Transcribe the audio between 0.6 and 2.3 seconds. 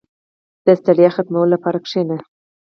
•د ستړیا ختمولو لپاره کښېنه.